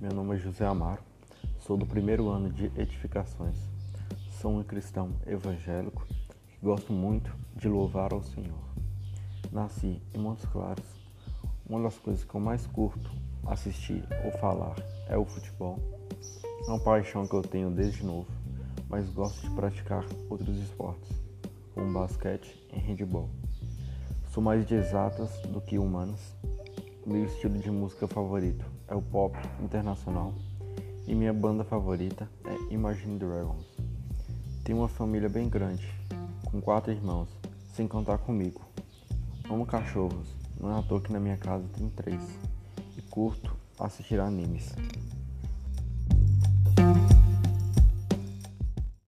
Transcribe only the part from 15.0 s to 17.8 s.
é o futebol. É uma paixão que eu tenho